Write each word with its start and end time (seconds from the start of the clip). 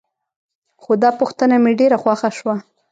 خو 0.81 0.91
دا 1.03 1.09
پوښتنه 1.19 1.55
مې 1.63 1.71
ډېره 1.79 1.97
خوښه 2.03 2.29
شوه. 2.37 2.55